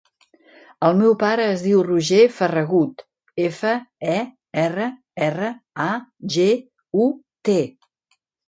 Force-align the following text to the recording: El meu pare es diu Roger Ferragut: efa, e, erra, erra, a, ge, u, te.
El 0.85 0.95
meu 1.01 1.11
pare 1.23 1.43
es 1.49 1.65
diu 1.65 1.83
Roger 1.87 2.23
Ferragut: 2.37 3.03
efa, 3.49 3.75
e, 4.15 4.17
erra, 4.65 4.89
erra, 5.29 5.53
a, 5.87 5.89
ge, 6.37 6.49
u, 7.05 7.11
te. 7.51 7.61